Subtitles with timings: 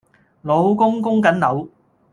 [0.41, 1.69] 老公供緊樓